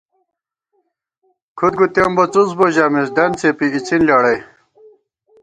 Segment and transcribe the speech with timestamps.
[1.57, 4.39] کھُد گُتېم بہ څُس بو ژَمېس، دن څېپی اِڅِن لېڑَئی